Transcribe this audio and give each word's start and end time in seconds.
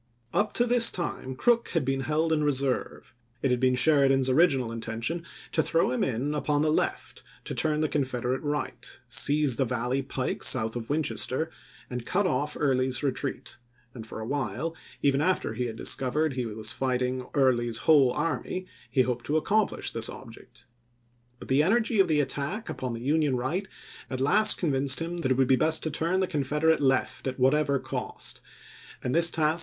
Up 0.33 0.51
to 0.53 0.65
this 0.65 0.89
time 0.89 1.35
Crook 1.35 1.67
had 1.73 1.85
been 1.85 1.99
held 1.99 2.33
in 2.33 2.43
reserve; 2.43 3.13
it 3.43 3.51
had 3.51 3.59
been 3.59 3.75
Sheridan's 3.75 4.31
original 4.31 4.71
intention 4.71 5.23
to 5.51 5.61
throw 5.61 5.91
him 5.91 6.03
in 6.03 6.33
upon 6.33 6.63
the 6.63 6.71
left 6.71 7.23
to 7.43 7.53
turn 7.53 7.81
the 7.81 7.87
Confederate 7.87 8.41
right, 8.41 8.99
seize 9.07 9.57
the 9.57 9.63
Valley 9.65 10.01
pike 10.01 10.41
south 10.41 10.75
of 10.75 10.89
Winchester, 10.89 11.51
and 11.87 12.03
cut 12.03 12.25
off 12.25 12.57
Early's 12.59 13.03
retreat; 13.03 13.59
and 13.93 14.07
for 14.07 14.19
a 14.19 14.25
while, 14.25 14.75
even 15.03 15.21
after 15.21 15.53
he 15.53 15.65
had 15.65 15.75
discovered 15.75 16.31
that 16.31 16.35
he 16.37 16.47
was 16.47 16.73
fighting 16.73 17.27
Early's 17.35 17.77
whole 17.85 18.11
army, 18.11 18.65
he 18.89 19.03
hoped 19.03 19.27
to 19.27 19.37
accomplish 19.37 19.91
this 19.91 20.09
object. 20.09 20.65
But 21.37 21.47
the 21.47 21.61
energy 21.61 21.99
of 21.99 22.07
the 22.07 22.21
attack 22.21 22.69
upon 22.69 22.93
the 22.93 23.01
Union 23.01 23.37
right 23.37 23.67
at 24.09 24.19
last 24.19 24.57
convinced 24.57 24.99
him 24.99 25.17
that 25.19 25.29
it 25.31 25.37
would 25.37 25.47
be 25.47 25.55
best 25.55 25.83
to 25.83 25.91
turn 25.91 26.21
the 26.21 26.25
302 26.25 26.55
ABRAHAM 26.55 26.69
LINCOLN 26.71 26.79
SHEKIDAN 26.81 26.85
IN 26.89 26.89
THE 26.89 26.89
SHENANDOAH 26.89 26.89
303 26.89 26.89
Confederate 26.89 26.89
left 27.21 27.27
at 27.27 27.39
whatever 27.39 27.77
cost, 27.79 28.41
and 29.03 29.13
this 29.13 29.29
task 29.29 29.59
ch. 29.59 29.59